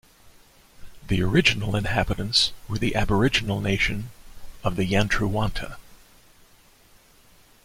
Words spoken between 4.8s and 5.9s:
Yantruwanta.